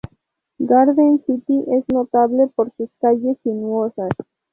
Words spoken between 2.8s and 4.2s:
calles sinuosas.